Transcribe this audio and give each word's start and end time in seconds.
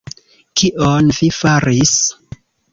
Kion 0.61 1.13
vi 1.19 1.31
faris? 1.43 1.95